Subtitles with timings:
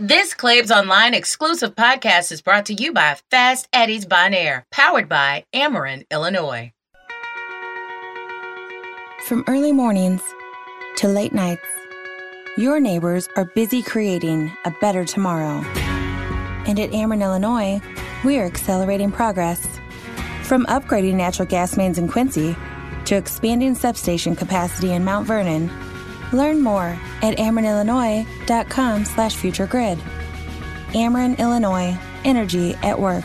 [0.00, 5.08] This Claves Online exclusive podcast is brought to you by Fast Eddie's Bon Air, powered
[5.08, 6.72] by Ameren, Illinois.
[9.24, 10.22] From early mornings
[10.98, 11.66] to late nights,
[12.56, 15.64] your neighbors are busy creating a better tomorrow.
[16.68, 17.80] And at Ameren, Illinois,
[18.24, 19.66] we are accelerating progress.
[20.44, 22.54] From upgrading natural gas mains in Quincy
[23.06, 25.68] to expanding substation capacity in Mount Vernon,
[26.32, 29.98] Learn more at amerenillinois.com slash futuregrid.
[30.88, 31.96] Ameren, Illinois.
[32.24, 33.24] Energy at work.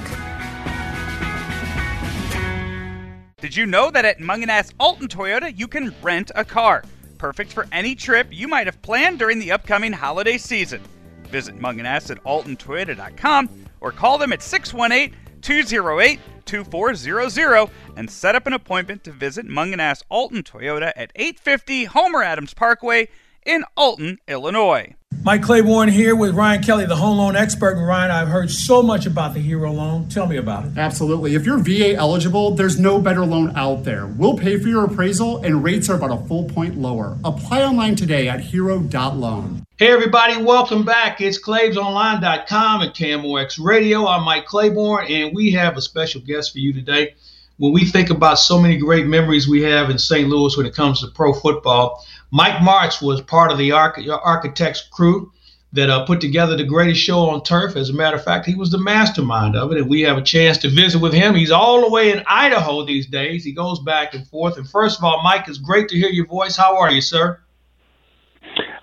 [3.44, 6.84] Did you know that at Mungenast Alton Toyota you can rent a car?
[7.18, 10.82] Perfect for any trip you might have planned during the upcoming holiday season.
[11.24, 13.50] Visit Mungenast at altontoyota.com
[13.82, 20.04] or call them at 618 208 2400 and set up an appointment to visit Mungenast
[20.10, 23.08] Alton Toyota at 850 Homer Adams Parkway
[23.46, 24.96] in Alton, Illinois.
[25.26, 27.78] Mike Claiborne here with Ryan Kelly, the home loan expert.
[27.78, 30.10] And Ryan, I've heard so much about the Hero loan.
[30.10, 30.78] Tell me about it.
[30.78, 31.34] Absolutely.
[31.34, 34.06] If you're VA eligible, there's no better loan out there.
[34.06, 37.18] We'll pay for your appraisal, and rates are about a full point lower.
[37.24, 39.66] Apply online today at hero.loan.
[39.84, 41.20] Hey, everybody, welcome back.
[41.20, 44.08] It's ClavesOnline.com and KMOX Radio.
[44.08, 47.16] I'm Mike Claiborne, and we have a special guest for you today.
[47.58, 50.30] When we think about so many great memories we have in St.
[50.30, 54.88] Louis when it comes to pro football, Mike Martz was part of the arch- architects
[54.90, 55.34] crew
[55.74, 57.76] that uh, put together the greatest show on turf.
[57.76, 60.22] As a matter of fact, he was the mastermind of it, and we have a
[60.22, 61.36] chance to visit with him.
[61.36, 63.44] He's all the way in Idaho these days.
[63.44, 64.56] He goes back and forth.
[64.56, 66.56] And first of all, Mike, it's great to hear your voice.
[66.56, 67.43] How are you, sir?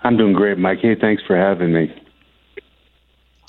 [0.03, 0.79] I'm doing great, Mike.
[0.79, 1.93] Hey, thanks for having me.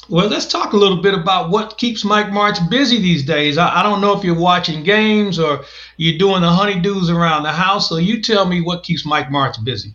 [0.09, 3.57] Well, let's talk a little bit about what keeps Mike Martz busy these days.
[3.57, 5.65] I, I, don't know if you're watching games or
[5.97, 7.89] you're doing the honeydews around the house.
[7.89, 9.95] So you tell me what keeps Mike Martz busy.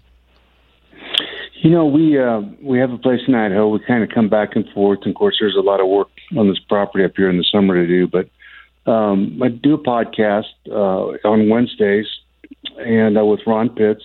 [1.61, 3.67] You know, we uh, we have a place in Idaho.
[3.67, 4.99] We kind of come back and forth.
[5.03, 7.43] And of course, there's a lot of work on this property up here in the
[7.43, 8.07] summer to do.
[8.07, 8.29] But
[8.89, 12.07] um, I do a podcast uh, on Wednesdays,
[12.79, 14.03] and uh, with Ron Pitts,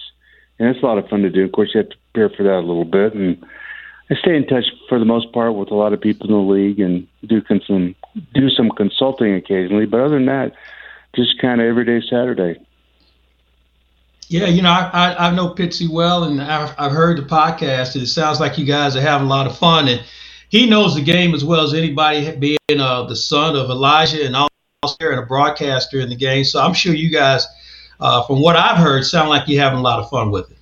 [0.58, 1.44] and it's a lot of fun to do.
[1.44, 3.44] Of course, you have to prepare for that a little bit, and
[4.10, 6.52] I stay in touch for the most part with a lot of people in the
[6.52, 7.94] league and do some
[8.34, 9.86] do some consulting occasionally.
[9.86, 10.52] But other than that,
[11.14, 12.60] just kind of everyday Saturday.
[14.28, 17.94] Yeah, you know, I, I, I know Pitsy well, and I've, I've heard the podcast.
[17.94, 20.02] And it sounds like you guys are having a lot of fun, and
[20.48, 24.34] he knows the game as well as anybody, being uh, the son of Elijah and
[24.36, 24.50] also
[25.00, 26.44] and a broadcaster in the game.
[26.44, 27.46] So I'm sure you guys,
[28.00, 30.56] uh, from what I've heard, sound like you're having a lot of fun with it.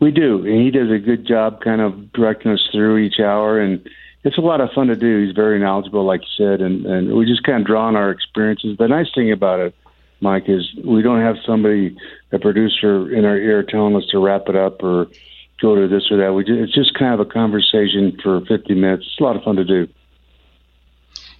[0.00, 3.58] We do, and he does a good job, kind of directing us through each hour,
[3.58, 3.88] and
[4.22, 5.24] it's a lot of fun to do.
[5.24, 8.10] He's very knowledgeable, like you said, and and we just kind of draw on our
[8.10, 8.76] experiences.
[8.78, 9.74] The nice thing about it,
[10.20, 11.96] Mike, is we don't have somebody,
[12.30, 15.08] a producer, in our ear telling us to wrap it up or
[15.60, 16.32] go to this or that.
[16.32, 19.04] We just, it's just kind of a conversation for 50 minutes.
[19.06, 19.88] It's a lot of fun to do.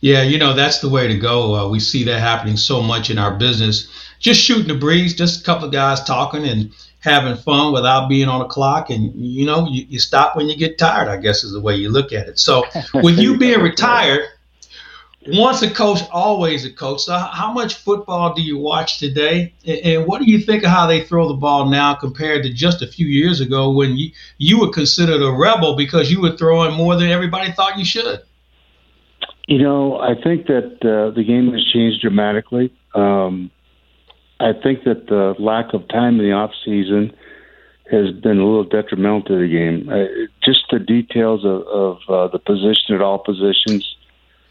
[0.01, 1.55] Yeah, you know that's the way to go.
[1.55, 3.89] Uh, we see that happening so much in our business.
[4.21, 6.73] Just shooting the breeze, just a couple of guys talking and
[7.09, 10.57] having fun without being on a clock and you know you, you stop when you
[10.57, 12.39] get tired i guess is the way you look at it.
[12.39, 12.65] So
[12.95, 14.27] with you being retired
[15.27, 19.53] once a coach always a coach so how much football do you watch today?
[19.67, 22.83] And what do you think of how they throw the ball now compared to just
[22.83, 26.75] a few years ago when you, you were considered a rebel because you were throwing
[26.75, 28.23] more than everybody thought you should?
[29.47, 32.73] You know i think that uh, the game has changed dramatically.
[32.95, 33.51] Um,
[34.41, 37.13] I think that the lack of time in the off season
[37.91, 39.89] has been a little detrimental to the game.
[39.89, 43.97] Uh, just the details of, of uh, the position at all positions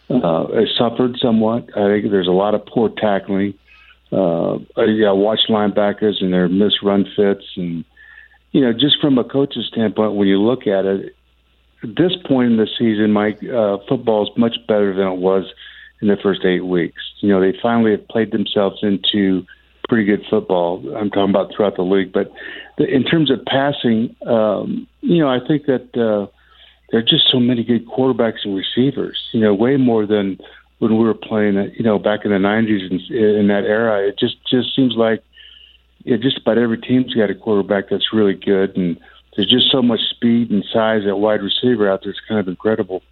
[0.09, 0.47] uh,
[0.77, 1.69] suffered somewhat.
[1.77, 3.53] I think there's a lot of poor tackling.
[4.11, 7.83] Uh, yeah, watch linebackers and their missed run fits, and
[8.51, 11.15] you know, just from a coach's standpoint, when you look at it,
[11.83, 15.45] at this point in the season, Mike, uh, football is much better than it was
[16.01, 17.01] in the first eight weeks.
[17.19, 19.45] You know, they finally have played themselves into
[19.87, 20.83] pretty good football.
[20.95, 22.31] I'm talking about throughout the league, but
[22.77, 26.31] the, in terms of passing, um, you know, I think that uh,
[26.91, 29.17] there are just so many good quarterbacks and receivers.
[29.31, 30.39] You know, way more than
[30.79, 31.55] when we were playing.
[31.77, 35.23] You know, back in the '90s and in that era, it just just seems like
[36.05, 38.97] it, just about every team's got a quarterback that's really good, and
[39.35, 42.11] there's just so much speed and size at wide receiver out there.
[42.11, 43.03] It's kind of incredible.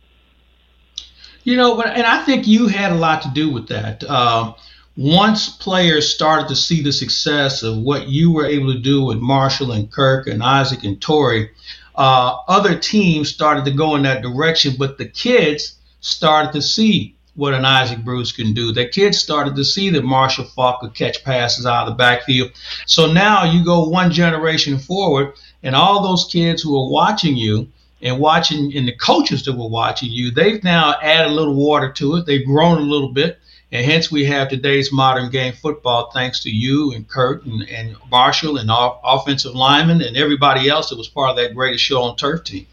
[1.43, 4.03] You know, and I think you had a lot to do with that.
[4.03, 4.53] Uh,
[4.97, 9.17] once players started to see the success of what you were able to do with
[9.17, 11.51] Marshall and Kurt and Isaac and Torry,
[11.95, 14.75] uh, other teams started to go in that direction.
[14.77, 18.71] But the kids started to see what an Isaac Bruce can do.
[18.71, 22.51] The kids started to see that Marshall Faulk could catch passes out of the backfield.
[22.85, 27.67] So now you go one generation forward, and all those kids who are watching you
[28.01, 31.91] and watching, and the coaches that were watching you, they've now added a little water
[31.91, 32.25] to it.
[32.25, 33.39] They've grown a little bit.
[33.75, 37.97] And hence we have today's modern game football thanks to you and Kurt and, and
[38.09, 42.15] Marshall and offensive linemen and everybody else that was part of that greatest show on
[42.15, 42.67] turf team.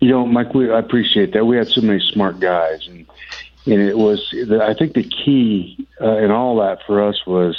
[0.00, 1.44] You know, Mike, we, I appreciate that.
[1.44, 3.06] We had so many smart guys, and
[3.66, 4.34] and it was.
[4.60, 7.56] I think the key uh, in all that for us was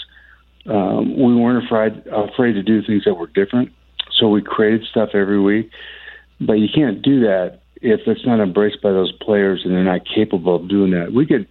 [0.65, 3.71] um, we weren't afraid afraid to do things that were different.
[4.11, 5.71] So we created stuff every week,
[6.41, 10.05] but you can't do that if it's not embraced by those players and they're not
[10.05, 11.13] capable of doing that.
[11.13, 11.47] We could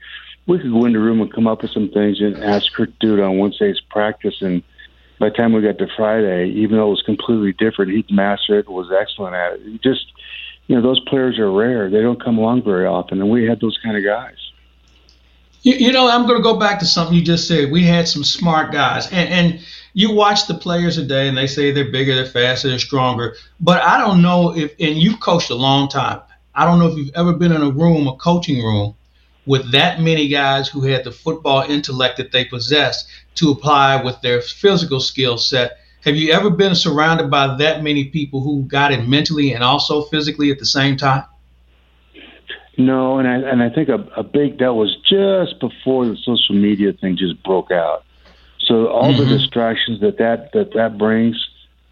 [0.47, 2.87] we could go into the room and come up with some things and ask her
[2.87, 4.63] to do it on Wednesday's practice and
[5.23, 8.59] by the time we got to Friday, even though it was completely different, he'd master
[8.59, 9.81] it, was excellent at it.
[9.81, 10.07] Just
[10.67, 11.89] you know, those players are rare.
[11.91, 14.37] They don't come along very often, and we had those kind of guys.
[15.63, 17.71] You, you know, I'm going to go back to something you just said.
[17.71, 21.71] We had some smart guys, and, and you watch the players today, and they say
[21.71, 23.37] they're bigger, they're faster, they're stronger.
[23.61, 26.21] But I don't know if, and you've coached a long time.
[26.55, 28.95] I don't know if you've ever been in a room, a coaching room,
[29.47, 34.21] with that many guys who had the football intellect that they possessed to apply with
[34.21, 38.93] their physical skill set have you ever been surrounded by that many people who got
[38.93, 41.25] it mentally and also physically at the same time?
[42.77, 46.57] No, and I and I think a, a big that was just before the social
[46.57, 48.05] media thing just broke out.
[48.59, 49.19] So all mm-hmm.
[49.19, 51.37] the distractions that, that that that brings,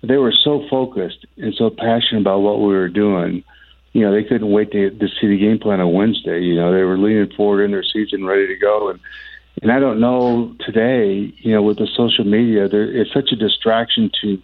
[0.02, 3.44] they were so focused and so passionate about what we were doing.
[3.92, 6.40] You know, they couldn't wait to to see the game plan on Wednesday.
[6.42, 8.88] You know, they were leaning forward in their seats and ready to go.
[8.88, 9.00] And
[9.62, 13.36] and I don't know today, you know, with the social media, there it's such a
[13.36, 14.40] distraction to,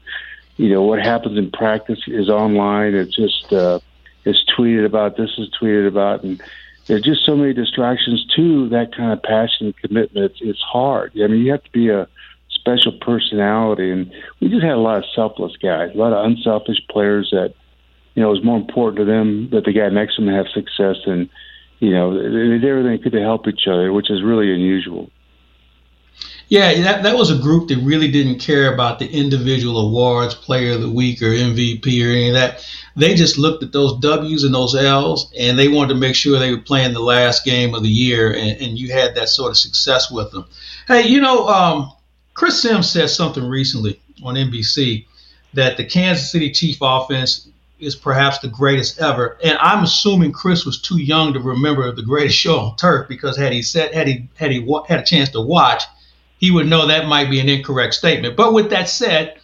[0.57, 2.95] you know, what happens in practice is online.
[2.95, 3.79] It's just uh,
[4.25, 5.17] it's tweeted about.
[5.17, 6.43] This is tweeted about, and
[6.87, 10.33] there's just so many distractions to that kind of passion and commitment.
[10.33, 11.13] It's, it's hard.
[11.15, 12.09] I mean, you have to be a
[12.51, 16.79] special personality, and we just had a lot of selfless guys, a lot of unselfish
[16.91, 17.55] players that,
[18.17, 20.49] you know, it was more important to them that the guy next to them have
[20.49, 21.29] success and
[21.79, 25.11] you know, they did everything they could to help each other, which is really unusual.
[26.49, 30.73] Yeah, that, that was a group that really didn't care about the individual awards, player
[30.73, 32.67] of the week or MVP or any of that.
[32.95, 36.39] They just looked at those W's and those L's and they wanted to make sure
[36.39, 39.51] they were playing the last game of the year and, and you had that sort
[39.51, 40.47] of success with them.
[40.89, 41.93] Hey, you know, um,
[42.33, 45.05] Chris Sims said something recently on NBC
[45.53, 47.49] that the Kansas City Chief offense
[47.79, 49.39] is perhaps the greatest ever.
[49.43, 53.37] And I'm assuming Chris was too young to remember the greatest show on turf because
[53.37, 55.83] had he said had he had he had a chance to watch,
[56.39, 58.37] he would know that might be an incorrect statement.
[58.37, 59.39] But with that said,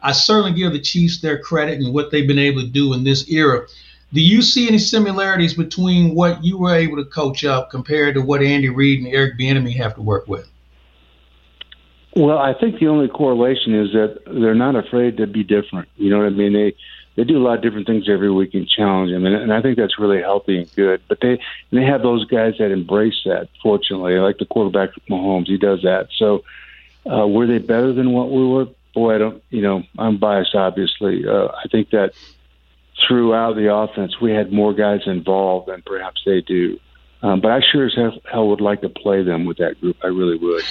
[0.00, 3.04] I certainly give the Chiefs their credit and what they've been able to do in
[3.04, 3.66] this era.
[4.12, 8.22] Do you see any similarities between what you were able to coach up compared to
[8.22, 10.48] what Andy Reid and Eric Bieniemy have to work with?
[12.16, 15.88] Well, I think the only correlation is that they're not afraid to be different.
[15.96, 16.54] You know what I mean?
[16.54, 16.74] They
[17.18, 19.60] they do a lot of different things every week and challenge them, and, and I
[19.60, 21.02] think that's really healthy and good.
[21.08, 21.40] But they
[21.72, 23.48] they have those guys that embrace that.
[23.60, 26.10] Fortunately, like the quarterback Mahomes, he does that.
[26.16, 26.44] So,
[27.10, 28.68] uh, were they better than what we were?
[28.94, 29.42] Boy, I don't.
[29.50, 31.26] You know, I'm biased, obviously.
[31.26, 32.12] Uh, I think that
[33.08, 36.78] throughout the offense, we had more guys involved than perhaps they do.
[37.22, 37.96] Um, but I sure as
[38.30, 39.96] hell would like to play them with that group.
[40.02, 40.64] I really would.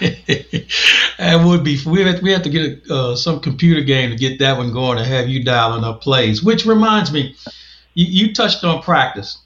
[0.00, 1.78] that would be.
[1.86, 4.72] We have, we have to get a, uh, some computer game to get that one
[4.72, 6.42] going and have you dialing up plays.
[6.42, 7.34] Which reminds me,
[7.94, 9.38] you, you touched on practice,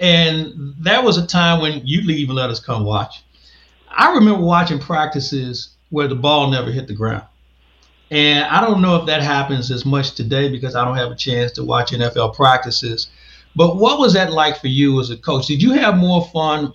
[0.00, 3.22] and that was a time when you leave and let us come watch.
[3.88, 7.24] I remember watching practices where the ball never hit the ground.
[8.10, 11.16] And I don't know if that happens as much today because I don't have a
[11.16, 13.08] chance to watch NFL practices.
[13.58, 15.48] But what was that like for you as a coach?
[15.48, 16.72] Did you have more fun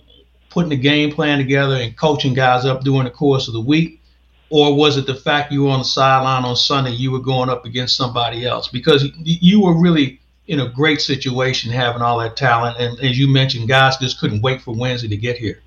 [0.50, 4.02] putting the game plan together and coaching guys up during the course of the week?
[4.50, 7.48] Or was it the fact you were on the sideline on Sunday, you were going
[7.48, 8.68] up against somebody else?
[8.68, 12.76] Because you were really in a great situation having all that talent.
[12.78, 15.62] And as you mentioned, guys just couldn't wait for Wednesday to get here.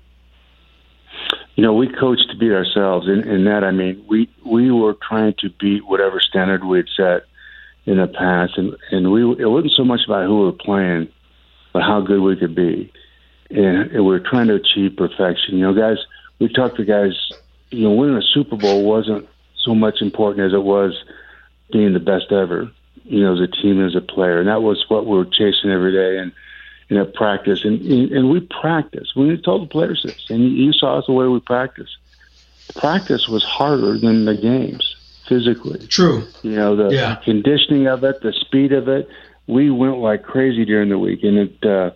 [1.56, 3.08] You know, we coached to beat ourselves.
[3.08, 6.88] In, in that, I mean, we, we were trying to beat whatever standard we had
[6.96, 7.22] set
[7.88, 11.08] in the past, and and we it wasn't so much about who we were playing,
[11.72, 12.92] but how good we could be,
[13.48, 15.56] and, and we were trying to achieve perfection.
[15.56, 15.96] You know, guys,
[16.38, 17.12] we talked to guys.
[17.70, 19.26] You know, winning a Super Bowl wasn't
[19.62, 21.02] so much important as it was
[21.72, 22.70] being the best ever.
[23.04, 25.70] You know, as a team, as a player, and that was what we were chasing
[25.70, 26.18] every day.
[26.18, 26.32] And
[26.90, 27.80] in a practice, and
[28.12, 29.14] and we practice.
[29.16, 31.96] We told the players this, and you saw us the way we practice.
[32.76, 34.97] Practice was harder than the games
[35.28, 35.86] physically.
[35.86, 36.24] True.
[36.42, 37.16] You know, the yeah.
[37.24, 39.08] conditioning of it, the speed of it.
[39.46, 41.90] We went like crazy during the week, and it uh,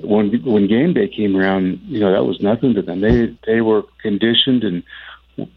[0.00, 3.00] when when game day came around, you know that was nothing to them.
[3.00, 4.82] They they were conditioned, and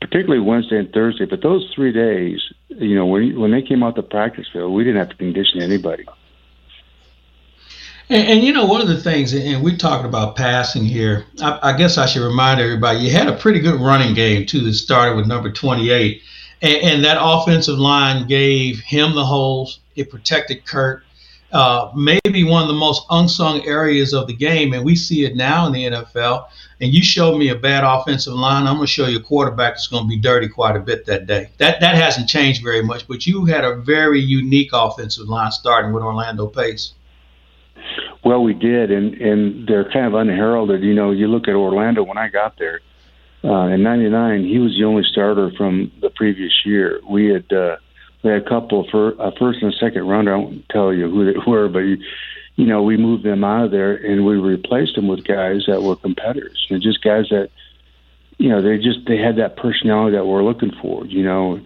[0.02, 1.26] particularly Wednesday and Thursday.
[1.26, 4.84] But those three days, you know, when when they came out the practice field, we
[4.84, 6.06] didn't have to condition anybody.
[8.08, 11.26] And, and, you know, one of the things, and we're talking about passing here.
[11.42, 14.62] I, I, guess I should remind everybody you had a pretty good running game too
[14.62, 16.22] that started with number 28,
[16.62, 19.80] and, and that offensive line gave him the holes.
[19.96, 21.04] It protected Kurt.
[21.52, 25.36] Uh, maybe one of the most unsung areas of the game, and we see it
[25.36, 26.48] now in the NFL.
[26.82, 28.68] And you showed me a bad offensive line.
[28.68, 31.06] I'm going to show you a quarterback that's going to be dirty quite a bit
[31.06, 31.50] that day.
[31.58, 35.94] That that hasn't changed very much, but you had a very unique offensive line starting
[35.94, 36.94] with Orlando Pace.
[38.26, 40.84] Well, we did, and and they're kind of unheralded.
[40.84, 42.82] You know, you look at Orlando when I got there
[43.46, 47.00] uh, in '99, he was the only starter from the previous year.
[47.08, 47.78] We had uh,
[48.24, 50.34] we had a couple for a first and a second rounder.
[50.34, 51.98] I won't tell you who they were, but you,
[52.56, 55.84] you know, we moved them out of there and we replaced them with guys that
[55.84, 57.50] were competitors and just guys that
[58.38, 61.06] you know they just they had that personality that we're looking for.
[61.06, 61.60] You know,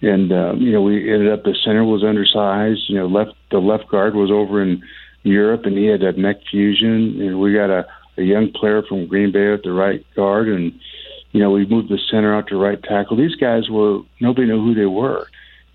[0.00, 2.88] and uh, you know we ended up the center was undersized.
[2.88, 4.82] You know, left the left guard was over in
[5.24, 7.20] Europe, and he had a neck fusion.
[7.20, 10.72] And we got a, a young player from Green Bay at the right guard, and
[11.32, 13.16] you know we moved the center out to right tackle.
[13.16, 15.26] These guys were nobody knew who they were,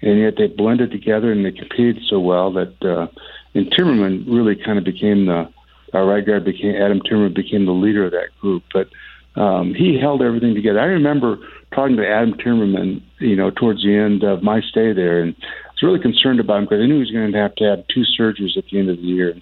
[0.01, 2.74] and yet they blended together and they competed so well that.
[2.83, 3.07] Uh,
[3.55, 5.48] and Timmerman really kind of became the
[5.93, 8.88] our right guard became Adam Timmerman became the leader of that group, but.
[9.36, 10.79] Um, he held everything together.
[10.79, 11.38] I remember
[11.74, 15.72] talking to Adam Timmerman, you know, towards the end of my stay there, and I
[15.72, 17.88] was really concerned about him because I knew he was going to have to have
[17.88, 19.33] two surgeries at the end of the year.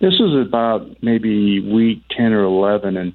[0.00, 3.14] This was about maybe week 10 or 11, and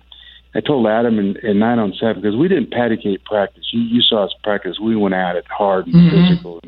[0.53, 3.69] I told Adam in, in nine on seven because we didn't paticate practice.
[3.71, 6.27] You, you saw us practice; we went at it hard and mm-hmm.
[6.27, 6.61] physical.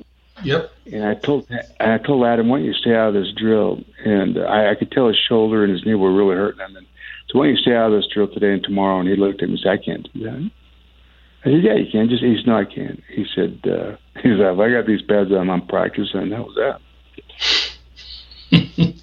[0.44, 0.72] Yep.
[0.92, 1.48] And I told
[1.80, 4.92] I told Adam, "Why don't you stay out of this drill?" And I, I could
[4.92, 6.76] tell his shoulder and his knee were really hurting him.
[6.76, 6.88] And
[7.28, 9.00] so, why don't you stay out of this drill today and tomorrow?
[9.00, 10.52] And he looked at me and said, "I can't do that."
[11.46, 14.30] I said, "Yeah, you can." Just he said, "No, I can't." He said, uh, "He
[14.30, 16.80] said if I got these pads on, I'm practicing." That was that.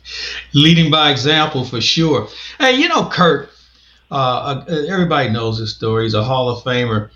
[0.55, 2.29] Leading by example for sure.
[2.59, 3.51] Hey, you know, Kurt.
[4.11, 6.05] Uh, uh, everybody knows this story.
[6.05, 7.11] He's a Hall of Famer.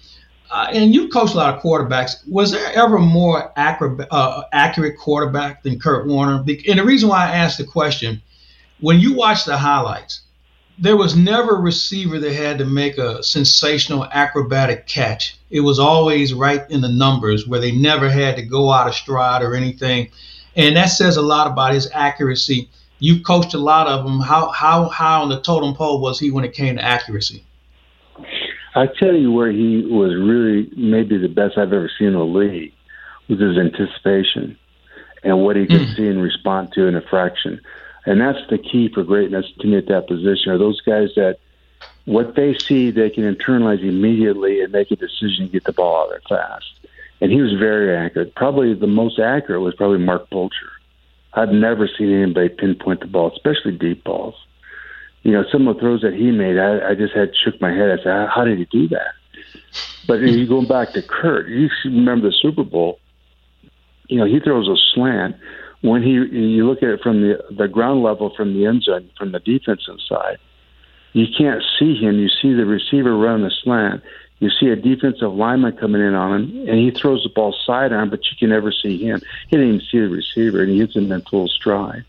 [0.51, 2.27] Uh, and you coached a lot of quarterbacks.
[2.29, 6.45] Was there ever more accurate, uh, accurate quarterback than Kurt Warner?
[6.47, 8.23] And the reason why I asked the question,
[8.81, 10.21] when you watch the highlights,
[10.79, 15.39] there was never a receiver that had to make a sensational acrobatic catch.
[15.51, 18.95] It was always right in the numbers where they never had to go out of
[18.95, 20.11] stride or anything.
[20.57, 22.69] And that says a lot about his accuracy.
[22.99, 24.21] You coached a lot of them.
[24.21, 27.45] How how high on the totem pole was he when it came to accuracy?
[28.75, 32.25] I tell you where he was really maybe the best I've ever seen in the
[32.25, 32.73] league
[33.29, 34.57] was his anticipation
[35.23, 35.97] and what he could mm.
[35.97, 37.61] see and respond to in a fraction.
[38.07, 41.39] And that's the key for greatness to me at that position are those guys that
[42.05, 46.03] what they see they can internalize immediately and make a decision to get the ball
[46.03, 46.67] out there fast.
[47.21, 48.35] And he was very accurate.
[48.35, 50.74] Probably the most accurate was probably Marc Bulger.
[51.37, 54.35] I've never seen anybody pinpoint the ball, especially deep balls.
[55.23, 57.73] You know, some of the throws that he made, I, I just had shook my
[57.73, 57.91] head.
[57.91, 59.15] I said, "How did he do that?"
[60.07, 61.49] But you go back to Kurt.
[61.49, 62.99] You remember the Super Bowl?
[64.09, 65.37] You know, he throws a slant
[65.85, 69.11] when he you look at it from the the ground level from the end zone
[69.19, 70.39] from the defensive side,
[71.13, 72.19] you can't see him.
[72.19, 74.03] You see the receiver run the slant.
[74.45, 78.11] You see a defensive lineman coming in on him, and he throws the ball sidearm,
[78.11, 79.23] but you can never see him.
[79.49, 82.05] He didn't even see the receiver, and he hits him in full stride.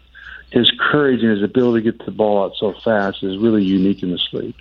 [0.52, 4.04] His courage and his ability to get the ball out so fast is really unique
[4.04, 4.56] in this league.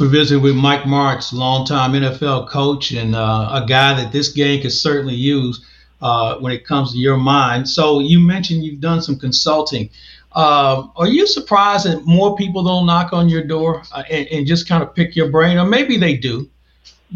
[0.00, 4.62] We visited with Mike Martz, longtime NFL coach, and uh, a guy that this game
[4.62, 5.62] could certainly use
[6.00, 7.68] uh, when it comes to your mind.
[7.68, 9.90] So you mentioned you've done some consulting.
[10.34, 14.46] Uh, are you surprised that more people don't knock on your door uh, and, and,
[14.46, 16.48] just kind of pick your brain, or maybe they do,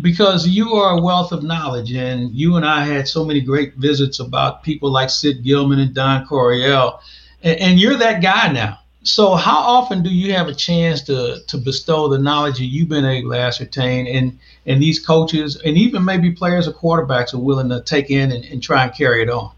[0.02, 3.74] because you are a wealth of knowledge, and you and I had so many great
[3.76, 7.00] visits about people like Sid Gilman and Don Coryell,
[7.42, 8.80] and, and you're that guy now.
[9.02, 12.88] So how often do you have a chance to to bestow the knowledge that you've
[12.88, 17.38] been able to ascertain and and these coaches and even maybe players or quarterbacks are
[17.38, 19.52] willing to take in and, and try and carry it on?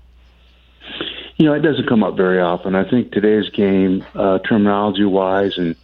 [1.39, 2.75] You know, it doesn't come up very often.
[2.75, 5.77] I think today's game, uh, terminology wise, and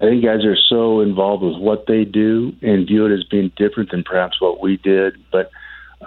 [0.00, 3.50] I think guys are so involved with what they do and view it as being
[3.56, 5.16] different than perhaps what we did.
[5.32, 5.50] But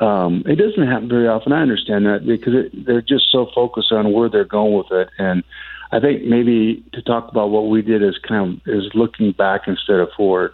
[0.02, 1.52] um, it doesn't happen very often.
[1.52, 5.10] I understand that because it, they're just so focused on where they're going with it.
[5.18, 5.44] And
[5.92, 9.68] I think maybe to talk about what we did is kind of is looking back
[9.68, 10.54] instead of forward.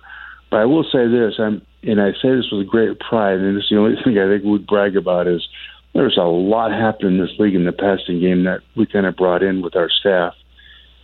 [0.50, 3.64] But I will say this, I'm and I say this with great pride, and this
[3.64, 5.48] is the only thing I think we brag about is
[5.94, 9.16] there's a lot happened in this league in the passing game that we kind of
[9.16, 10.34] brought in with our staff.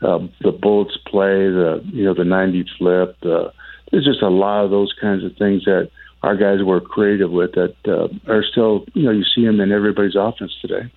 [0.01, 3.17] Uh, the bullets play, the you know the 90 flip.
[3.21, 3.51] The,
[3.91, 5.89] there's just a lot of those kinds of things that
[6.23, 9.71] our guys were creative with that uh, are still you know you see them in
[9.71, 10.91] everybody's offense today.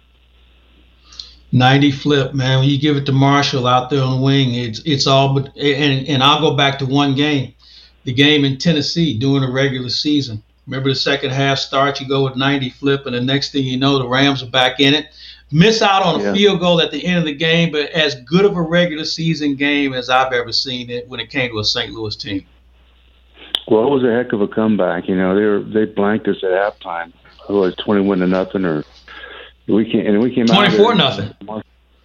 [1.53, 2.61] 90 flip, man.
[2.61, 5.57] When you give it to Marshall out there on the wing, it's it's all but
[5.57, 7.55] and and I'll go back to one game,
[8.05, 10.43] the game in Tennessee during the regular season.
[10.71, 13.77] Remember the second half start, you go with 90 flip, and the next thing you
[13.77, 15.09] know, the Rams are back in it.
[15.51, 16.33] Miss out on a yeah.
[16.33, 19.57] field goal at the end of the game, but as good of a regular season
[19.57, 21.93] game as I've ever seen it when it came to a St.
[21.93, 22.47] Louis team.
[23.67, 25.09] Well, it was a heck of a comeback.
[25.09, 27.13] You know, they were they blanked us at halftime.
[27.49, 28.85] It was twenty-one to nothing, or
[29.67, 31.63] we came and we came 24 out twenty-four nothing.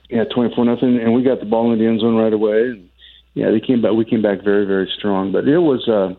[0.09, 2.69] Yeah, twenty-four nothing, and we got the ball in the end zone right away.
[2.69, 2.89] And
[3.35, 3.91] yeah, they came back.
[3.91, 5.31] We came back very very strong.
[5.31, 6.15] But it was uh,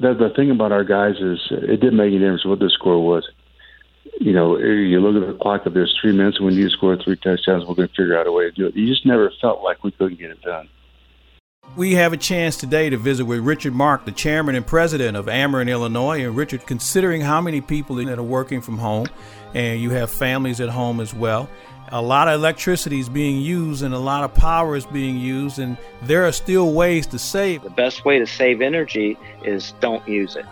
[0.00, 3.04] the the thing about our guys is it didn't make any difference what the score
[3.04, 3.28] was.
[4.20, 5.66] You know, you look at the clock.
[5.66, 8.32] If there's three minutes need to score three touchdowns, we're going to figure out a
[8.32, 8.76] way to do it.
[8.76, 10.68] You just never felt like we couldn't get it done.
[11.76, 15.26] We have a chance today to visit with Richard Mark, the chairman and president of
[15.26, 16.24] Ameren, Illinois.
[16.24, 19.06] And Richard, considering how many people that are working from home,
[19.52, 21.50] and you have families at home as well,
[21.92, 25.58] a lot of electricity is being used and a lot of power is being used,
[25.58, 27.62] and there are still ways to save.
[27.62, 30.46] The best way to save energy is don't use it.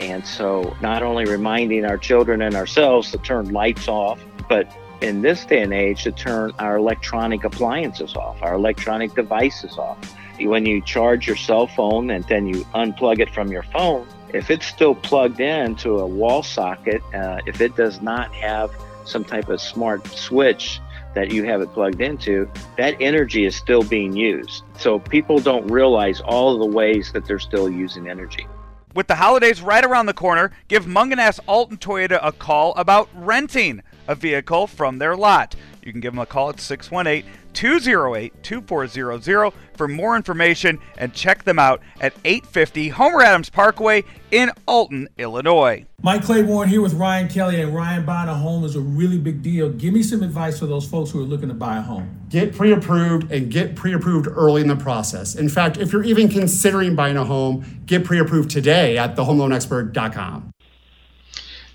[0.00, 5.22] And so, not only reminding our children and ourselves to turn lights off, but in
[5.22, 9.98] this day and age, to turn our electronic appliances off, our electronic devices off
[10.40, 14.50] when you charge your cell phone and then you unplug it from your phone, if
[14.50, 18.70] it's still plugged in to a wall socket, uh, if it does not have
[19.04, 20.80] some type of smart switch
[21.14, 24.64] that you have it plugged into, that energy is still being used.
[24.78, 28.46] So people don't realize all the ways that they're still using energy.
[28.94, 33.82] With the holidays right around the corner, give Mungenast Alton Toyota a call about renting
[34.06, 35.54] a vehicle from their lot.
[35.82, 41.44] You can give them a call at 618 208 2400 for more information and check
[41.44, 45.84] them out at 850 Homer Adams Parkway in Alton, Illinois.
[46.02, 49.42] Mike Claiborne here with Ryan Kelly, and Ryan buying a home is a really big
[49.42, 49.70] deal.
[49.70, 52.26] Give me some advice for those folks who are looking to buy a home.
[52.28, 55.34] Get pre approved and get pre approved early in the process.
[55.34, 60.52] In fact, if you're even considering buying a home, get pre approved today at thehomeloanexpert.com.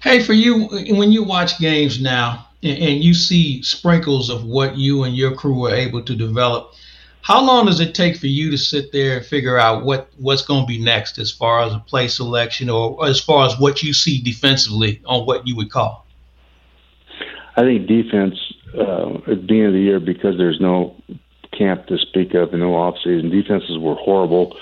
[0.01, 5.03] Hey, for you, when you watch games now, and, you see sprinkles of what you
[5.03, 6.73] and your crew were able to develop,
[7.21, 10.41] how long does it take for you to sit there and figure out what what's
[10.41, 13.83] going to be next as far as a play selection or as far as what
[13.83, 16.05] you see defensively on what you would call?
[17.57, 18.35] I think defense
[18.77, 20.95] uh, at the end of the year because there's no
[21.57, 23.29] camp to speak of and no off season.
[23.29, 24.55] Defenses were horrible.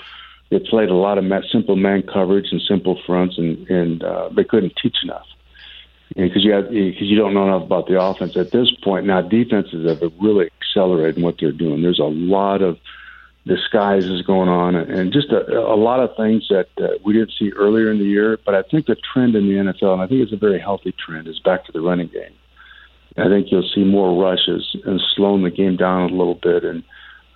[0.50, 4.44] They played a lot of simple man coverage and simple fronts, and and uh, they
[4.44, 5.26] couldn't teach enough
[6.14, 9.06] because you because you don't know enough about the offense at this point.
[9.06, 11.82] Now defenses have really accelerated what they're doing.
[11.82, 12.78] There's a lot of
[13.46, 17.52] disguises going on, and just a, a lot of things that uh, we didn't see
[17.52, 18.38] earlier in the year.
[18.44, 20.92] But I think the trend in the NFL, and I think it's a very healthy
[20.92, 22.34] trend, is back to the running game.
[23.18, 26.84] I think you'll see more rushes and slowing the game down a little bit, and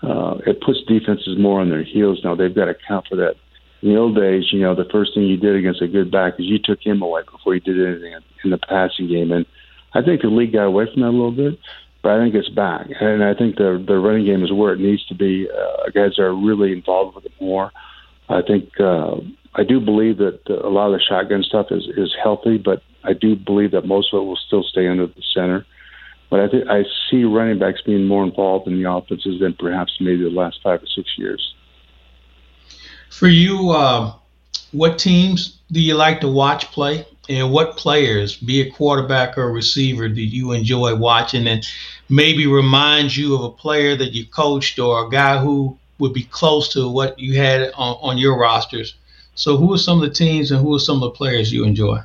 [0.02, 2.34] uh, it puts defenses more on their heels now.
[2.34, 3.36] They've got to account for that
[3.82, 6.34] in the old days, you know, the first thing you did against a good back
[6.38, 8.14] is you took him away before you did anything
[8.44, 9.32] in the passing game.
[9.32, 9.46] And
[9.94, 11.58] I think the league got away from that a little bit,
[12.02, 12.88] but I think it's back.
[13.00, 15.48] And I think the the running game is where it needs to be.
[15.50, 17.72] Uh, guys are really involved with it more.
[18.28, 19.16] I think uh,
[19.54, 23.14] I do believe that a lot of the shotgun stuff is is healthy, but I
[23.14, 25.66] do believe that most of it will still stay under the center.
[26.30, 29.96] But I think I see running backs being more involved in the offenses than perhaps
[30.00, 31.54] maybe the last five or six years.
[33.10, 34.12] For you, uh,
[34.72, 37.06] what teams do you like to watch play?
[37.28, 41.46] And what players, be a quarterback or a receiver, do you enjoy watching?
[41.46, 41.66] And
[42.08, 46.24] maybe remind you of a player that you coached or a guy who would be
[46.24, 48.94] close to what you had on, on your rosters.
[49.34, 51.64] So, who are some of the teams and who are some of the players you
[51.64, 51.98] enjoy?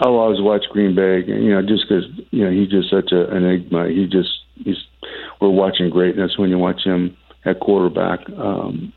[0.00, 1.24] I'll always watch Green Bay.
[1.24, 3.88] You know, just because you know he's just such an enigma.
[3.88, 4.30] He just
[4.62, 4.76] he's
[5.40, 8.28] we're watching greatness when you watch him at quarterback.
[8.30, 8.92] Um,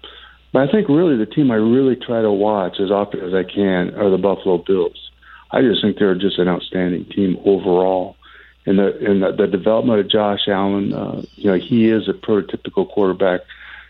[0.52, 3.44] but I think really the team I really try to watch as often as I
[3.44, 5.12] can are the Buffalo Bills.
[5.52, 8.16] I just think they're just an outstanding team overall.
[8.66, 12.14] And the and the, the development of Josh Allen, uh, you know, he is a
[12.14, 13.42] prototypical quarterback.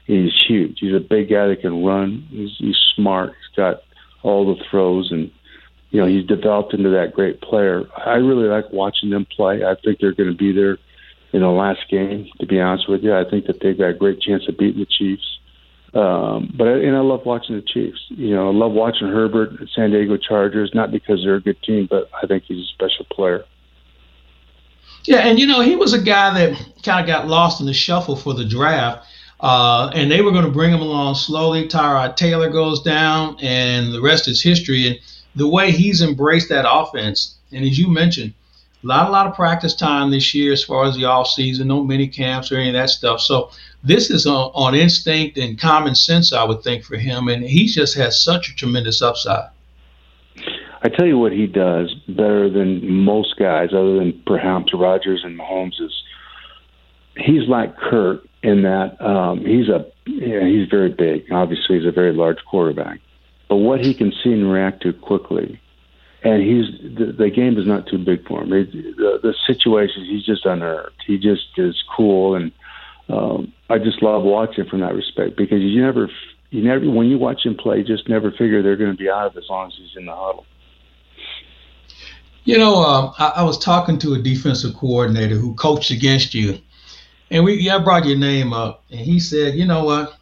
[0.05, 0.77] He's huge.
[0.79, 2.25] He's a big guy that can run.
[2.29, 3.29] He's, he's smart.
[3.29, 3.81] He's got
[4.23, 5.31] all the throws, and
[5.91, 7.85] you know, he's developed into that great player.
[7.97, 9.63] I really like watching them play.
[9.63, 10.77] I think they're going to be there
[11.33, 12.29] in the last game.
[12.39, 14.79] To be honest with you, I think that they've got a great chance of beating
[14.79, 15.38] the Chiefs.
[15.93, 17.99] Um, but I, and I love watching the Chiefs.
[18.09, 21.87] You know, I love watching Herbert, San Diego Chargers, not because they're a good team,
[21.89, 23.45] but I think he's a special player.
[25.05, 27.73] Yeah, and you know, he was a guy that kind of got lost in the
[27.73, 29.07] shuffle for the draft.
[29.39, 31.67] Uh, and they were going to bring him along slowly.
[31.67, 34.87] Tyrod Taylor goes down, and the rest is history.
[34.87, 34.99] And
[35.35, 38.33] the way he's embraced that offense, and as you mentioned,
[38.83, 41.67] a lot, a lot of practice time this year as far as the off season,
[41.67, 43.21] no mini camps or any of that stuff.
[43.21, 43.51] So
[43.83, 47.67] this is on, on instinct and common sense, I would think, for him, and he
[47.67, 49.49] just has such a tremendous upside.
[50.81, 55.37] I tell you what he does better than most guys, other than perhaps Rodgers and
[55.37, 55.93] Mahomes, is
[57.17, 61.31] he's like Kurt in that um, he's a yeah, he's very big.
[61.31, 62.99] Obviously, he's a very large quarterback,
[63.49, 65.59] but what he can see and react to quickly
[66.23, 68.53] and he's the, the game is not too big for him.
[68.53, 70.91] It, the, the situations he's just unearned.
[71.05, 72.51] He just is cool, and
[73.09, 76.09] um, I just love watching from that respect because you never,
[76.51, 79.27] you never when you watch him play, just never figure they're going to be out
[79.27, 80.45] of as long as he's in the huddle.
[82.43, 86.59] You know, um, I, I was talking to a defensive coordinator who coached against you,
[87.31, 90.18] and we yeah, I brought your name up, and he said, you know what,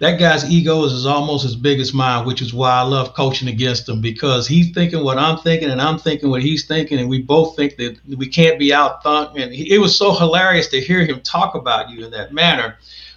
[0.00, 3.48] that guy's ego is almost as big as mine, which is why I love coaching
[3.48, 7.08] against him because he's thinking what I'm thinking and I'm thinking what he's thinking, and
[7.08, 11.04] we both think that we can't be out And it was so hilarious to hear
[11.04, 12.76] him talk about you in that manner.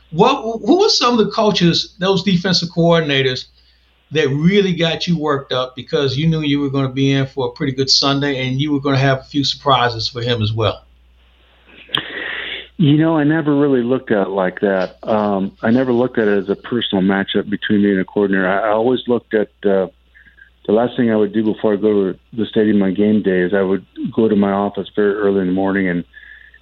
[0.10, 3.46] What who were some of the coaches, those defensive coordinators,
[4.12, 7.26] that really got you worked up because you knew you were going to be in
[7.28, 10.22] for a pretty good Sunday and you were going to have a few surprises for
[10.22, 10.84] him as well?
[12.82, 14.98] You know, I never really looked at it like that.
[15.08, 18.50] Um, I never looked at it as a personal matchup between me and a coordinator.
[18.50, 19.86] I, I always looked at uh,
[20.66, 23.42] the last thing I would do before I go to the stadium on game day
[23.42, 26.04] is I would go to my office very early in the morning and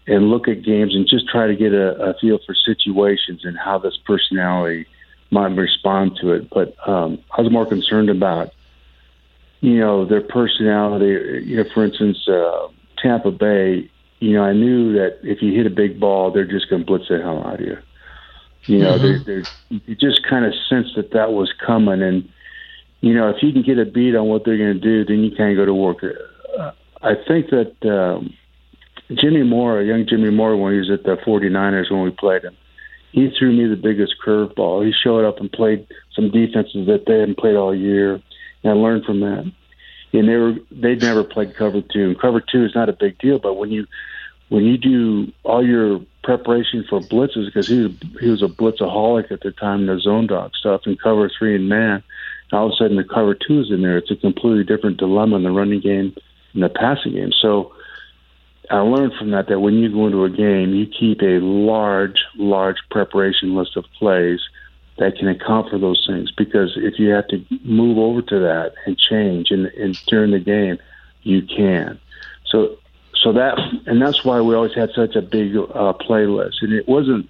[0.07, 3.57] and look at games and just try to get a, a feel for situations and
[3.57, 4.87] how this personality
[5.31, 6.49] might respond to it.
[6.49, 8.51] But um, I was more concerned about,
[9.61, 11.45] you know, their personality.
[11.45, 15.65] You know, for instance, uh, Tampa Bay you know, I knew that if you hit
[15.65, 17.77] a big ball, they're just going to blitz the hell out of you.
[18.65, 19.03] You know, mm-hmm.
[19.03, 22.01] they're, they're, you just kind of sense that that was coming.
[22.01, 22.27] And,
[23.01, 25.23] you know, if you can get a beat on what they're going to do, then
[25.23, 26.03] you can't go to work.
[26.03, 28.33] Uh, I think that um,
[29.13, 32.57] Jimmy Mora, young Jimmy Mora, when he was at the 49ers when we played him,
[33.11, 34.85] he threw me the biggest curveball.
[34.85, 38.21] He showed up and played some defenses that they hadn't played all year,
[38.63, 39.51] and I learned from that
[40.13, 42.09] and they were they'd never played cover two.
[42.09, 43.87] And cover two is not a big deal, but when you
[44.49, 49.31] when you do all your preparation for blitzes, because he was, he was a blitzaholic
[49.31, 52.03] at the time, the zone dog stuff, and cover three and man,
[52.51, 53.97] and all of a sudden the cover two is in there.
[53.97, 56.15] It's a completely different dilemma in the running game
[56.53, 57.31] and the passing game.
[57.39, 57.73] So
[58.71, 62.19] I learned from that that when you go into a game, you keep a large,
[62.35, 64.41] large preparation list of plays
[64.99, 66.31] that can account for those things.
[66.31, 70.39] Because if you have to move over to that and change and, and during the
[70.39, 70.77] game,
[71.23, 71.99] you can.
[72.45, 72.77] So,
[73.15, 76.87] so that and that's why we always had such a big uh, playlist, and it
[76.87, 77.29] wasn't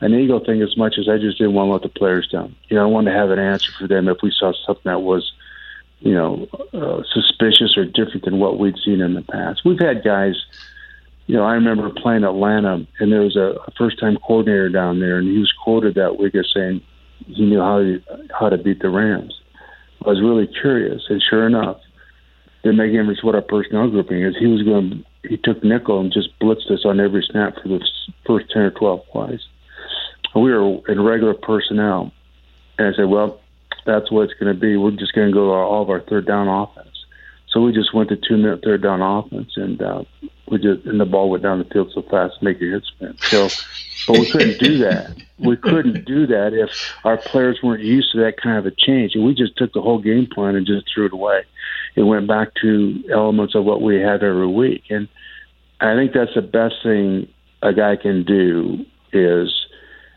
[0.00, 2.54] an ego thing as much as I just didn't want to let the players down.
[2.68, 5.00] You know, I wanted to have an answer for them if we saw something that
[5.00, 5.30] was,
[6.00, 9.62] you know, uh, suspicious or different than what we'd seen in the past.
[9.64, 10.36] We've had guys
[11.30, 15.16] you know, I remember playing Atlanta, and there was a, a first-time coordinator down there,
[15.16, 16.80] and he was quoted that week as saying,
[17.26, 18.02] he knew how to,
[18.38, 19.40] how to beat the Rams.
[20.04, 21.78] I was really curious, and sure enough,
[22.62, 24.36] the make difference what our personnel grouping is.
[24.38, 25.04] He was going.
[25.22, 27.86] He took nickel and just blitzed us on every snap for the
[28.26, 29.40] first ten or twelve plays.
[30.34, 32.12] We were in regular personnel,
[32.78, 33.40] and I said, "Well,
[33.86, 34.76] that's what it's going to be.
[34.76, 36.88] We're just going to go all of our third down offense."
[37.48, 40.04] So we just went to two minute third down offense, and uh,
[40.48, 43.16] we just and the ball went down the field so fast, make your head spin.
[43.22, 43.48] So,
[44.06, 45.16] but we couldn't do that.
[45.40, 49.14] We couldn't do that if our players weren't used to that kind of a change.
[49.14, 51.42] And we just took the whole game plan and just threw it away.
[51.96, 55.08] It went back to elements of what we had every week, and
[55.80, 57.28] I think that's the best thing
[57.62, 59.66] a guy can do is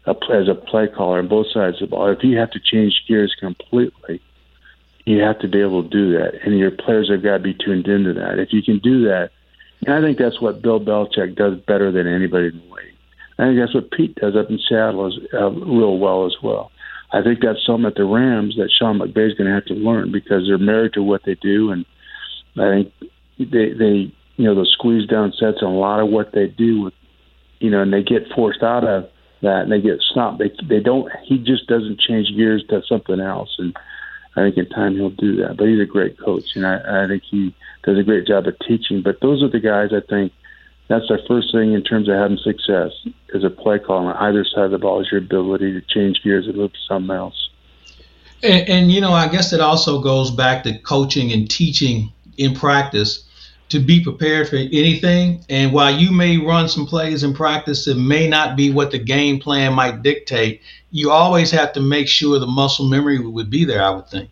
[0.05, 2.11] a, as a play caller on both sides of the ball.
[2.11, 4.21] If you have to change gears completely,
[5.05, 7.53] you have to be able to do that, and your players have got to be
[7.53, 8.39] tuned into that.
[8.39, 9.31] If you can do that
[9.85, 12.92] and I think that's what Bill Belichick does better than anybody in the league.
[13.37, 16.71] I think that's what Pete does up in Seattle as, uh, real well as well.
[17.11, 19.75] I think that's something at the Rams that Sean McVay is going to have to
[19.75, 21.85] learn because they're married to what they do, and
[22.57, 22.93] I think
[23.37, 26.81] they they you know the squeeze down sets and a lot of what they do
[26.81, 26.93] with
[27.59, 29.09] you know, and they get forced out of
[29.41, 30.39] that and they get stopped.
[30.39, 31.09] They they don't.
[31.23, 33.75] He just doesn't change gears to something else, and
[34.35, 35.55] I think in time he'll do that.
[35.57, 38.59] But he's a great coach, and I, I think he does a great job of
[38.67, 39.01] teaching.
[39.01, 40.33] But those are the guys I think
[40.93, 42.91] that's the first thing in terms of having success
[43.33, 46.21] as a play call on either side of the ball is your ability to change
[46.23, 47.49] gears and move to something else.
[48.43, 52.53] And, and you know, I guess it also goes back to coaching and teaching in
[52.53, 53.25] practice
[53.69, 55.43] to be prepared for anything.
[55.49, 58.99] And while you may run some plays in practice, it may not be what the
[58.99, 60.61] game plan might dictate.
[60.91, 63.83] You always have to make sure the muscle memory would be there.
[63.83, 64.29] I would think.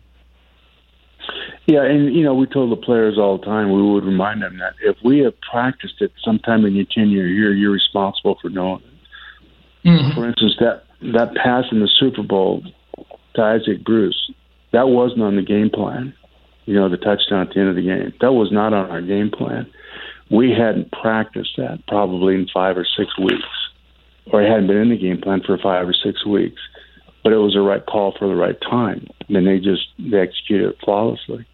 [1.66, 3.72] Yeah, and you know, we told the players all the time.
[3.72, 7.52] We would remind them that if we have practiced it sometime in your tenure here,
[7.52, 9.88] you're responsible for knowing it.
[9.88, 10.14] Mm-hmm.
[10.14, 12.62] For instance, that that pass in the Super Bowl
[13.34, 14.30] to Isaac Bruce,
[14.72, 16.14] that wasn't on the game plan.
[16.64, 19.02] You know, the touchdown at the end of the game, that was not on our
[19.02, 19.70] game plan.
[20.30, 23.48] We hadn't practiced that probably in five or six weeks,
[24.32, 26.60] or it hadn't been in the game plan for five or six weeks.
[27.22, 30.70] But it was the right call for the right time, and they just they executed
[30.70, 31.46] it flawlessly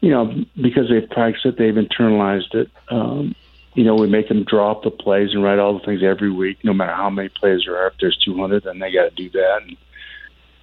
[0.00, 2.70] you know, because they've practiced it, they've internalized it.
[2.88, 3.34] Um,
[3.74, 6.30] you know, we make them draw up the plays and write all the things every
[6.30, 7.88] week, no matter how many plays there are.
[7.88, 9.58] If there's 200, then they got to do that.
[9.62, 9.76] And,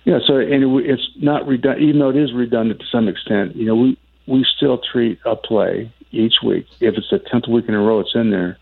[0.04, 3.56] you know, so and it's not redundant, even though it is redundant to some extent.
[3.56, 6.66] You know, we we still treat a play each week.
[6.80, 8.58] If it's the tenth week in a row, it's in there.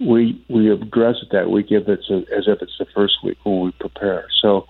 [0.00, 3.38] We we address it that week if it's a, as if it's the first week
[3.44, 4.26] when we prepare.
[4.42, 4.66] So,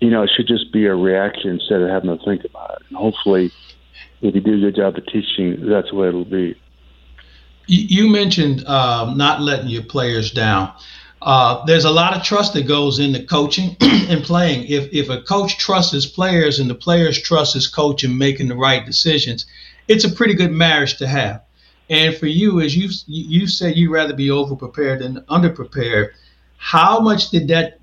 [0.00, 2.86] you know, it should just be a reaction instead of having to think about it.
[2.88, 3.52] And hopefully,
[4.22, 6.56] if you do your job of teaching, that's where it'll be.
[7.66, 10.72] You mentioned uh, not letting your players down.
[11.22, 14.66] Uh, there's a lot of trust that goes into coaching and playing.
[14.66, 18.48] If if a coach trusts his players and the players trust his coach in making
[18.48, 19.46] the right decisions,
[19.86, 21.42] it's a pretty good marriage to have.
[21.90, 26.14] And for you, as you you said, you'd rather be over prepared than under prepared.
[26.56, 27.79] How much did that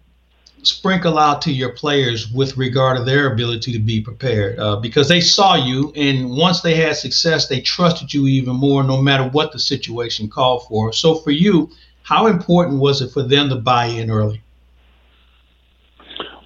[0.64, 5.08] sprinkle out to your players with regard to their ability to be prepared uh, because
[5.08, 9.24] they saw you and once they had success they trusted you even more no matter
[9.30, 10.92] what the situation called for.
[10.92, 11.70] So for you
[12.04, 14.42] how important was it for them to buy in early?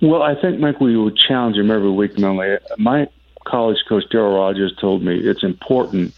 [0.01, 3.07] Well i think mike we would challenge them every week mentally my
[3.45, 6.13] college coach darryl rogers told me it's important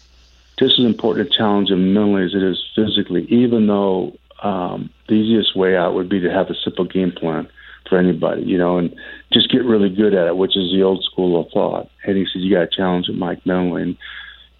[0.58, 5.14] just as important to challenge them mentally as it is physically even though um, the
[5.14, 7.48] easiest way out would be to have a simple game plan
[7.88, 8.94] for anybody, you know, and
[9.32, 11.90] just get really good at it, which is the old school of thought.
[12.04, 13.82] And he says you got to challenge it, Mike mentally.
[13.82, 13.96] And,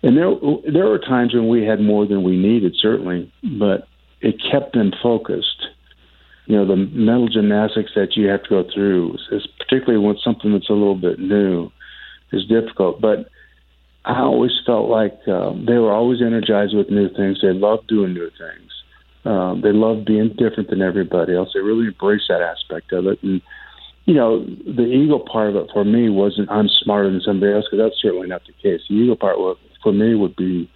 [0.02, 0.30] and there
[0.70, 3.88] there were times when we had more than we needed, certainly, but
[4.20, 5.66] it kept them focused.
[6.46, 10.52] You know, the mental gymnastics that you have to go through, is particularly when something
[10.52, 11.70] that's a little bit new,
[12.32, 13.00] is difficult.
[13.00, 13.30] But
[14.04, 17.38] I always felt like um, they were always energized with new things.
[17.40, 18.73] They loved doing new things
[19.24, 21.50] um, they love being different than everybody else.
[21.54, 23.22] They really embrace that aspect of it.
[23.22, 23.40] And,
[24.04, 27.64] you know, the ego part of it for me wasn't I'm smarter than somebody else
[27.70, 28.82] because that's certainly not the case.
[28.88, 29.36] The ego part
[29.82, 30.68] for me would be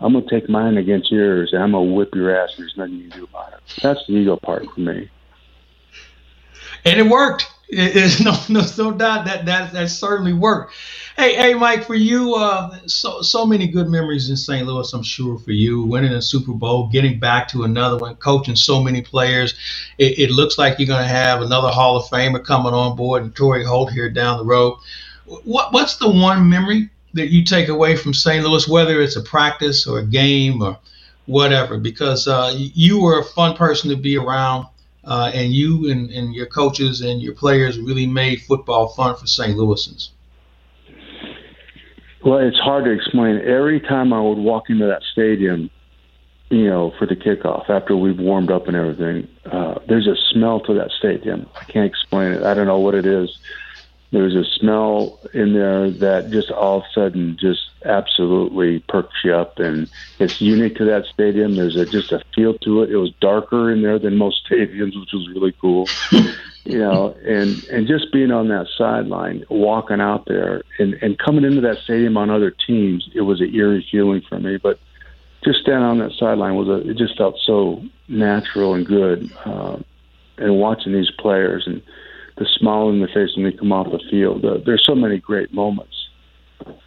[0.00, 2.64] I'm going to take mine against yours and I'm going to whip your ass and
[2.64, 3.60] there's nothing you can do about it.
[3.82, 5.08] That's the ego part for me.
[6.84, 7.46] And it worked.
[7.72, 10.74] It, no, no, no doubt that that that certainly worked.
[11.16, 14.66] Hey, hey, Mike, for you, uh, so so many good memories in St.
[14.66, 14.92] Louis.
[14.92, 18.82] I'm sure for you, winning a Super Bowl, getting back to another one, coaching so
[18.82, 19.54] many players.
[19.98, 23.22] It, it looks like you're going to have another Hall of Famer coming on board,
[23.22, 24.78] and Torry Holt here down the road.
[25.44, 28.46] What what's the one memory that you take away from St.
[28.46, 30.78] Louis, whether it's a practice or a game or
[31.26, 31.78] whatever?
[31.78, 34.66] Because uh, you were a fun person to be around
[35.04, 39.26] uh, and you and, and your coaches and your players really made football fun for
[39.26, 39.56] St.
[39.56, 40.10] Louisans?
[42.24, 43.38] Well, it's hard to explain.
[43.38, 45.70] Every time I would walk into that stadium,
[46.50, 50.60] you know, for the kickoff after we've warmed up and everything, uh, there's a smell
[50.60, 51.48] to that stadium.
[51.60, 52.42] I can't explain it.
[52.44, 53.36] I don't know what it is
[54.12, 59.34] there's a smell in there that just all of a sudden just absolutely perks you
[59.34, 62.96] up and it's unique to that stadium there's a just a feel to it it
[62.96, 65.86] was darker in there than most stadiums which was really cool
[66.64, 71.44] you know and and just being on that sideline walking out there and and coming
[71.44, 74.78] into that stadium on other teams it was an eerie feeling for me but
[75.44, 79.76] just standing on that sideline was a it just felt so natural and good uh,
[80.38, 81.82] and watching these players and
[82.36, 84.44] the smile in the face when they come off the field.
[84.44, 86.01] Uh, there's so many great moments.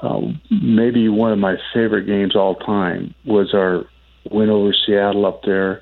[0.02, 3.86] Um, maybe one of my favorite games all time was our
[4.30, 5.82] win over Seattle up there.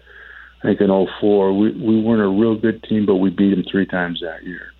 [0.63, 1.57] I think in 04.
[1.57, 4.71] We we weren't a real good team, but we beat them three times that year.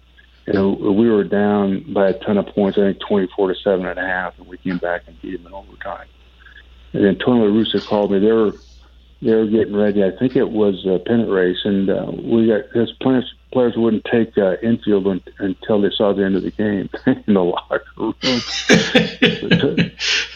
[0.45, 2.77] And we were down by a ton of points.
[2.77, 5.47] I think 24 to seven and a half, and we came back and beat them
[5.47, 6.07] in overtime.
[6.93, 8.19] And then Tony La Russa called me.
[8.19, 8.53] They were
[9.23, 10.03] they were getting ready.
[10.03, 14.03] I think it was a pennant race, and uh, we got his players players wouldn't
[14.05, 16.89] take uh, infield un- until they saw the end of the game
[17.27, 18.15] in the locker room.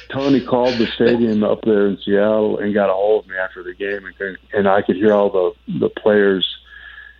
[0.09, 3.63] Tony called the stadium up there in Seattle and got a hold of me after
[3.63, 6.47] the game, and, and I could hear all the the players,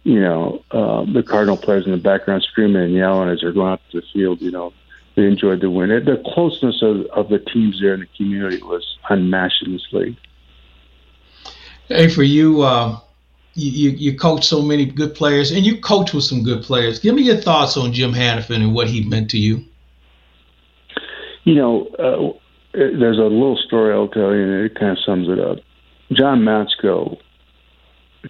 [0.03, 3.73] you know, uh, the Cardinal players in the background screaming and yelling as they're going
[3.73, 4.41] out to the field.
[4.41, 4.73] You know,
[5.15, 5.91] they enjoyed the win.
[5.91, 9.87] It, the closeness of, of the teams there in the community was unmatched in this
[9.91, 10.15] league.
[11.87, 12.99] Hey, for you, uh,
[13.53, 16.99] you, you coach so many good players, and you coach with some good players.
[16.99, 19.63] Give me your thoughts on Jim Hanifan and what he meant to you.
[21.43, 22.37] you know, uh,
[22.73, 25.59] there's a little story I'll tell you, and it kind of sums it up.
[26.11, 27.17] John Matsko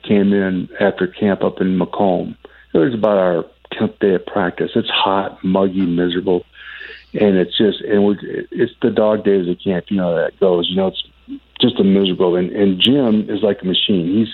[0.03, 2.37] came in after camp up in Macomb.
[2.73, 4.71] It was about our 10th day of practice.
[4.75, 6.45] It's hot, muggy, miserable,
[7.13, 8.17] and it's just and we,
[8.51, 9.85] it's the dog days of camp.
[9.89, 10.69] You know how that goes.
[10.69, 11.03] You know, it's
[11.59, 12.35] just a miserable.
[12.35, 14.07] And, and Jim is like a machine.
[14.07, 14.33] He's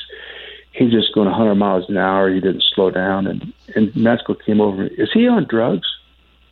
[0.72, 2.34] he's just going 100 miles an hour.
[2.34, 3.28] He didn't slow down.
[3.28, 4.86] And and Matsko came over.
[4.86, 5.88] Is he on drugs?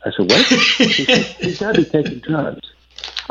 [0.04, 0.46] I said, what?
[0.78, 2.72] he said, he's got to be taking drugs.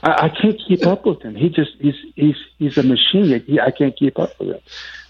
[0.04, 1.36] I, I can't keep up with him.
[1.36, 3.44] He just he's he's he's a machine.
[3.46, 4.62] He, I can't keep up with him.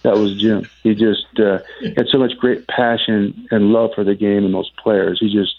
[0.04, 0.68] That was Jim.
[0.82, 1.60] He just uh,
[1.96, 5.20] had so much great passion and love for the game and those players.
[5.20, 5.56] He just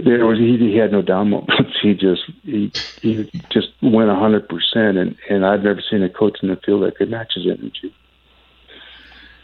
[0.00, 1.54] there was he, he had no down moments.
[1.82, 6.08] He just he he just went a hundred percent, and and I've never seen a
[6.08, 7.92] coach in the field that could match his energy.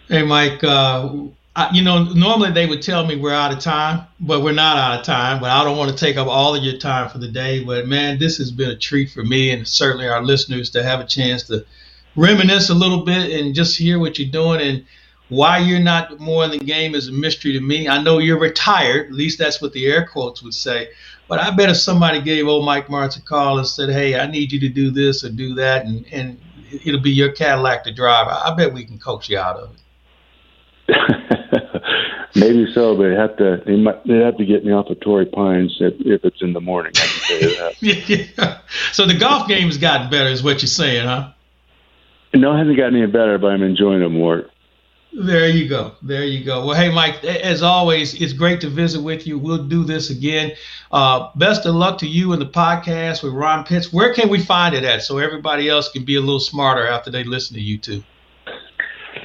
[0.09, 0.63] Hey, Mike.
[0.63, 1.15] Uh,
[1.57, 4.77] I, you know, normally they would tell me we're out of time, but we're not
[4.79, 5.41] out of time.
[5.41, 7.65] But I don't want to take up all of your time for the day.
[7.65, 11.01] But man, this has been a treat for me and certainly our listeners to have
[11.01, 11.67] a chance to
[12.15, 14.85] reminisce a little bit and just hear what you're doing and
[15.29, 17.89] why you're not more in the game is a mystery to me.
[17.89, 20.89] I know you're retired, at least that's what the air quotes would say.
[21.29, 24.27] But I bet if somebody gave old Mike Martz a call and said, "Hey, I
[24.27, 26.39] need you to do this or do that," and and
[26.85, 29.81] it'll be your Cadillac to drive, I bet we can coach you out of it.
[32.35, 35.01] Maybe so, but they have to they might they have to get me off of
[35.01, 36.93] Torrey Pines if, if it's in the morning.
[36.97, 37.83] I can tell you that.
[38.39, 38.59] yeah.
[38.93, 41.33] So the golf game has gotten better, is what you're saying, huh?
[42.35, 44.51] No, it hasn't gotten any better, but I'm enjoying it more.
[45.19, 45.93] There you go.
[46.01, 46.65] There you go.
[46.65, 49.37] Well, hey, Mike, as always, it's great to visit with you.
[49.37, 50.53] We'll do this again.
[50.93, 53.93] Uh, best of luck to you in the podcast with Ron Pitts.
[53.93, 57.11] Where can we find it at so everybody else can be a little smarter after
[57.11, 58.05] they listen to you too?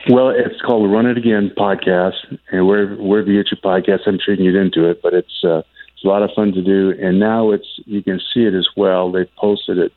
[0.09, 4.07] Well, it's called the Run It Again podcast, and wherever wherever you get your podcast,
[4.07, 4.99] I'm sure you into it.
[5.03, 5.61] But it's uh,
[5.93, 8.67] it's a lot of fun to do, and now it's you can see it as
[8.75, 9.11] well.
[9.11, 9.93] They've posted it.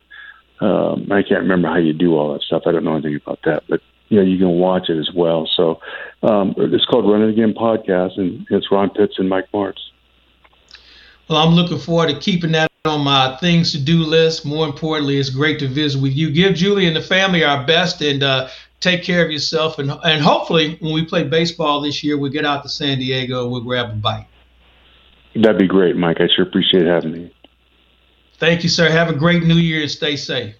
[0.61, 2.64] Um, I can't remember how you do all that stuff.
[2.66, 5.48] I don't know anything about that, but you know you can watch it as well.
[5.56, 5.80] So
[6.22, 9.80] um, it's called Run It Again podcast, and it's Ron Pitts and Mike Martz.
[11.28, 14.46] Well, I'm looking forward to keeping that on my things to do list.
[14.46, 16.30] More importantly, it's great to visit with you.
[16.30, 18.48] Give Julie and the family our best, and uh,
[18.80, 22.44] take care of yourself, and and hopefully when we play baseball this year, we get
[22.44, 24.26] out to San Diego, and we'll grab a bite.
[25.34, 26.20] That'd be great, Mike.
[26.20, 27.32] I sure appreciate having me.
[28.38, 28.88] Thank you, sir.
[28.90, 30.54] Have a great New Year and stay safe.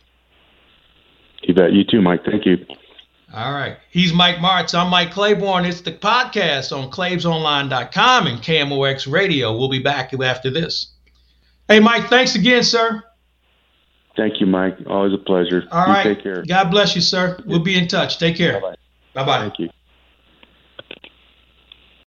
[1.42, 1.72] You bet.
[1.72, 2.24] You too, Mike.
[2.24, 2.66] Thank you.
[3.37, 3.77] All right.
[3.90, 4.75] He's Mike Martz.
[4.75, 5.66] I'm Mike Claiborne.
[5.66, 9.55] It's the podcast on ClaibsOnline.com and KMOX Radio.
[9.55, 10.94] We'll be back after this.
[11.68, 13.03] Hey, Mike, thanks again, sir.
[14.16, 14.79] Thank you, Mike.
[14.87, 15.64] Always a pleasure.
[15.70, 16.03] All you right.
[16.03, 16.44] Take care.
[16.49, 17.38] God bless you, sir.
[17.44, 18.18] We'll be in touch.
[18.18, 18.59] Take care.
[18.59, 18.77] Bye bye.
[19.12, 19.38] Bye bye.
[19.40, 19.70] Thank you.